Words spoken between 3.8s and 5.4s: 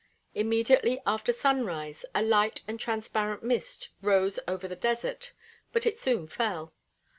rose over the desert,